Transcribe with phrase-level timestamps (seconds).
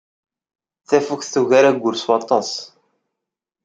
[0.87, 2.49] Tafukt tugar ayyur s waṭas.